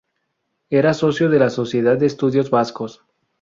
[0.71, 3.03] Era socio de la Sociedad de Estudios Vascos.